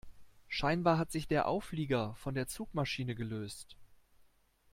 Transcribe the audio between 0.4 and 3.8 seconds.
Scheinbar hat sich der Auflieger von der Zugmaschine gelöst.